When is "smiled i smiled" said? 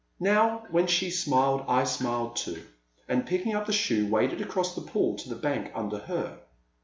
1.11-2.35